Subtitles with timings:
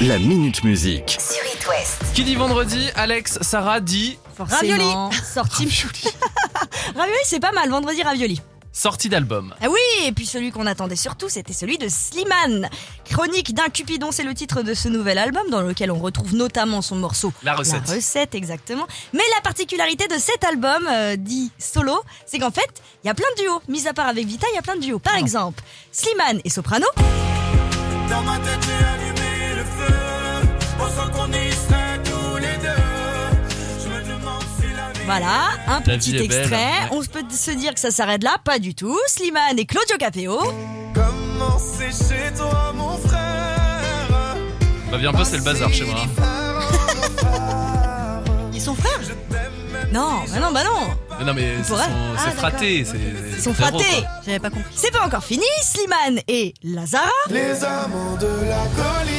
[0.00, 1.16] La Minute Musique.
[1.18, 2.02] sur It West.
[2.14, 4.82] Qui dit vendredi, Alex, Sarah dit Ravioli.
[4.82, 5.64] Forcément, Sorti.
[5.64, 6.04] ravioli.
[6.96, 7.70] Ravioli, c'est pas mal.
[7.70, 8.40] Vendredi, ravioli.
[8.72, 9.54] Sortie d'album.
[9.62, 12.68] Ah oui, et puis celui qu'on attendait surtout, c'était celui de Slimane.
[13.08, 16.82] Chronique d'un Cupidon, c'est le titre de ce nouvel album dans lequel on retrouve notamment
[16.82, 17.32] son morceau.
[17.42, 17.88] La recette.
[17.88, 18.86] La recette, exactement.
[19.14, 23.14] Mais la particularité de cet album, euh, dit solo, c'est qu'en fait, il y a
[23.14, 23.62] plein de duos.
[23.68, 24.98] Mis à part avec Vita, il y a plein de duos.
[24.98, 26.86] Par exemple, Slimane et Soprano.
[28.10, 29.05] Dans ma tête
[35.06, 36.56] Voilà, un La petit vie est belle, extrait.
[36.56, 36.88] ouais.
[36.90, 38.98] On peut se dire que ça s'arrête là, pas du tout.
[39.06, 40.38] Slimane et Claudio Capéo.
[40.94, 44.36] Comment c'est chez toi mon frère
[44.90, 46.00] Bah viens pas, c'est le bazar chez moi.
[48.52, 49.00] Ils sont frères
[49.92, 50.88] Non, bah non, bah non.
[51.18, 52.96] Mais non mais c'est son- Ah, c'est fraté, c'est
[53.36, 54.00] Ils sont frérot, fratés.
[54.00, 54.08] quoi.
[54.24, 54.72] J'avais pas compris.
[54.74, 55.44] C'est pas encore fini.
[55.62, 57.08] Slimane et Lazara.
[57.30, 59.15] Les amants de la colline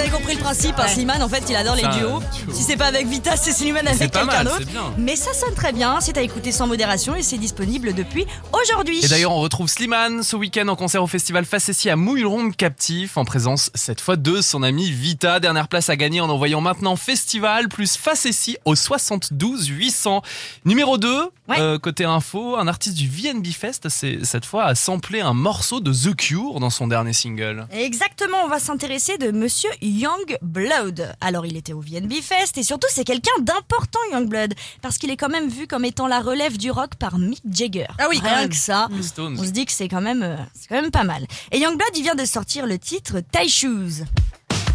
[0.00, 0.74] avez compris le principe.
[0.78, 0.88] hein.
[0.88, 2.20] Slimane, en fait, il adore les Ça, duos.
[2.20, 2.52] duo.
[2.52, 4.56] Si c'est pas avec Vita, c'est Slimane avec pas quelqu'un mal, d'autre.
[4.60, 4.92] c'est bien.
[4.98, 5.98] Mais ça sonne très bien.
[6.00, 9.04] C'est à écouter sans modération et c'est disponible depuis aujourd'hui.
[9.04, 13.16] Et d'ailleurs, on retrouve Slimane ce week-end en concert au festival Facessi à Mouilleronde Captif,
[13.16, 15.40] en présence cette fois de son ami Vita.
[15.40, 20.22] Dernière place à gagner en envoyant maintenant Festival plus Facessi au 72 800.
[20.64, 21.08] Numéro 2,
[21.48, 21.60] Ouais.
[21.60, 25.80] euh, côté info, un artiste du VNB Fest, c'est cette fois a samplé un morceau
[25.80, 27.66] de The Cure dans son dernier single.
[27.72, 31.14] Exactement, on va s'intéresser de Monsieur Youngblood.
[31.20, 35.16] Alors, il était au VNB Fest et surtout, c'est quelqu'un d'important, Youngblood, parce qu'il est
[35.16, 37.86] quand même vu comme étant la relève du rock par Mick Jagger.
[37.98, 38.48] Ah oui, quand rien même.
[38.50, 38.88] que ça.
[39.18, 41.26] On se dit que c'est quand même, euh, c'est quand même pas mal.
[41.52, 44.04] Et Youngblood, il vient de sortir le titre Tie Shoes.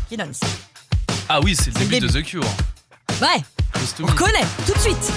[0.09, 0.45] Qui donne ça?
[1.30, 2.43] Ah oui, c'est le début de The Cure.
[3.21, 3.41] Ouais,
[3.99, 4.08] on me.
[4.11, 5.11] reconnaît tout de suite.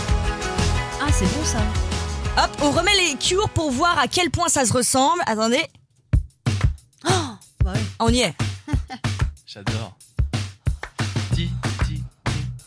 [1.00, 1.58] Ah, c'est bon ça.
[2.42, 5.20] Hop, on remet les cures pour voir à quel point ça se ressemble.
[5.26, 5.62] Attendez,
[7.04, 7.80] Bah ouais.
[8.00, 8.34] on y est.
[9.50, 9.96] J'adore.
[11.34, 11.48] Ti,
[11.86, 12.02] ti.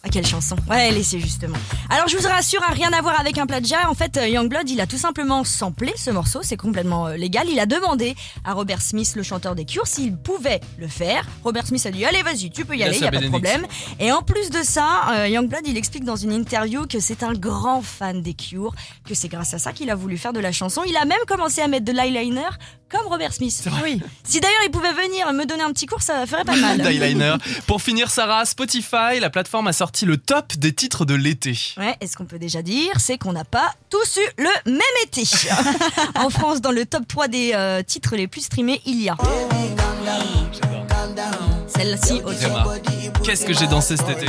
[0.03, 1.57] Ah, quelle chanson Ouais, laissez justement.
[1.91, 3.87] Alors, je vous rassure, hein, rien à voir avec un plagiat.
[3.87, 6.39] En fait, euh, Youngblood, il a tout simplement samplé ce morceau.
[6.41, 7.47] C'est complètement euh, légal.
[7.51, 11.27] Il a demandé à Robert Smith, le chanteur des Cures, s'il pouvait le faire.
[11.43, 13.27] Robert Smith a dit Allez, vas-y, tu peux y aller, il n'y a pas de
[13.27, 13.67] problème.
[13.99, 17.33] Et en plus de ça, euh, Youngblood, il explique dans une interview que c'est un
[17.33, 18.73] grand fan des Cures,
[19.07, 20.81] que c'est grâce à ça qu'il a voulu faire de la chanson.
[20.87, 22.49] Il a même commencé à mettre de l'eyeliner
[22.91, 23.63] comme Robert Smith.
[23.83, 24.01] Oui.
[24.23, 26.81] Si d'ailleurs il pouvait venir me donner un petit cours, ça ferait pas mal.
[27.67, 31.57] Pour finir, Sarah, Spotify, la plateforme a sorti le top des titres de l'été.
[31.77, 34.81] Ouais, et ce qu'on peut déjà dire, c'est qu'on n'a pas tous eu le même
[35.03, 35.23] été.
[36.15, 39.17] en France, dans le top 3 des euh, titres les plus streamés, il y a
[41.67, 42.45] celle-ci aussi.
[43.23, 44.27] Qu'est-ce que j'ai dansé cet été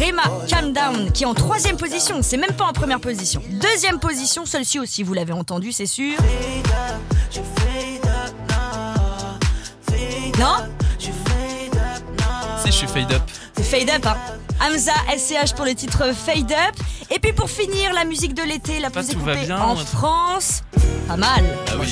[0.00, 2.20] Rema, Calm Down, qui est en troisième position.
[2.22, 3.42] C'est même pas en première position.
[3.48, 6.16] Deuxième position, celle-ci aussi, vous l'avez entendu, c'est sûr.
[12.66, 13.22] Je suis fade up.
[13.56, 14.16] C'est Fade Up, hein.
[14.60, 16.74] Hamza, SCH pour le titre Fade Up.
[17.10, 20.62] Et puis pour finir, la musique de l'été la plus écoutée bien, en France.
[21.06, 21.44] Pas mal.
[21.68, 21.86] Ah oui.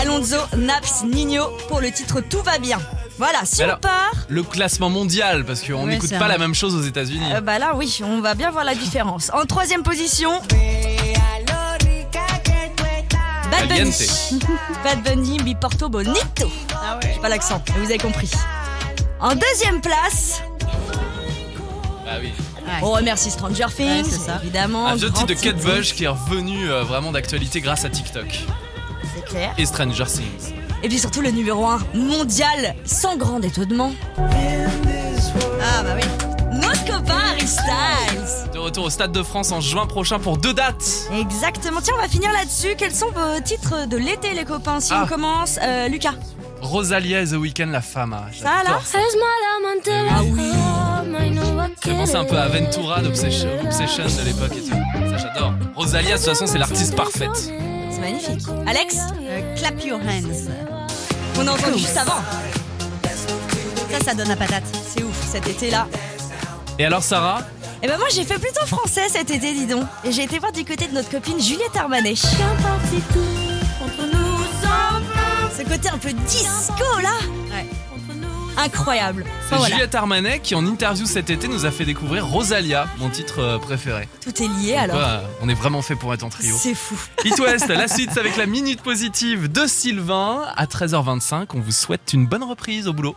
[0.00, 2.78] Alonso, Naps, Nino pour le titre Tout va bien.
[3.18, 6.34] Voilà, si on part, Le classement mondial, parce qu'on n'écoute c'est pas vrai.
[6.34, 7.32] la même chose aux États-Unis.
[7.34, 9.30] euh, bah là oui, on va bien voir la différence.
[9.34, 10.30] En troisième position,
[13.50, 13.92] Bad Bunny.
[14.84, 16.50] Bad Bunny, Mi Porto Bonito.
[16.74, 17.16] Ah ouais.
[17.20, 18.30] Pas l'accent, mais vous avez compris.
[19.20, 20.42] En deuxième place,
[22.08, 22.32] Ah oui.
[22.82, 24.38] on remercie Stranger Things, Ouais, c'est ça.
[24.42, 24.86] évidemment.
[24.86, 28.40] Un vieux titre de Kate Bush qui est revenu euh, vraiment d'actualité grâce à TikTok
[29.14, 29.52] C'est clair.
[29.58, 30.54] et Stranger Things.
[30.82, 36.02] Et puis surtout le numéro 1 mondial, sans grand étonnement, Ah bah oui.
[36.54, 37.99] notre copain Harry Styles.
[38.70, 41.08] Retour au Stade de France en juin prochain pour deux dates.
[41.12, 41.80] Exactement.
[41.82, 42.76] Tiens, on va finir là-dessus.
[42.78, 45.02] Quels sont vos titres de l'été, les copains Si Ah.
[45.02, 46.14] on commense, euh, Lucas.
[46.62, 48.14] Rosalia et The Weeknd, la femme.
[48.16, 48.82] ah, Ça, là j'adore
[50.08, 50.52] Ah oui.
[51.82, 54.76] Ça fait penser un peu à Ventura d'Obsession Obsession de l'époque et tout.
[55.10, 55.52] Ça, j'adore.
[55.74, 57.34] Rosalia, de toute façon, c'est l'artiste parfaite.
[57.90, 58.46] C'est magnifique.
[58.68, 60.48] Alex, Euh, clap your hands.
[61.40, 62.20] on a entendu juste avant.
[63.90, 64.62] Ça, ça donne la patate.
[64.94, 65.88] C'est ouf, cet été-là.
[66.78, 67.40] Et alors, Sarah
[67.82, 69.84] Eh ben moi, j'ai fait plutôt français cet été, dis donc.
[70.04, 72.14] Et j'ai été voir du côté de notre copine Juliette Armanet.
[75.56, 77.16] Ce côté un peu disco, là
[77.54, 77.66] Ouais.
[78.62, 79.24] Incroyable.
[79.48, 83.08] C'est voilà, Juliette Armanet qui, en interview cet été, nous a fait découvrir Rosalia, mon
[83.08, 84.08] titre euh, préféré.
[84.22, 84.98] tout est lié alors.
[85.42, 86.54] On est vraiment fait pour être en trio.
[86.58, 86.94] C'est fou.
[87.24, 91.46] It West, la suite avec la minute positive de Sylvain à 13h25.
[91.54, 93.16] On vous souhaite une bonne reprise au boulot.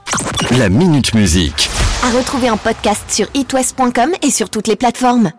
[0.57, 1.69] La Minute Musique.
[2.04, 5.31] À retrouver en podcast sur itwest.com et sur toutes les plateformes.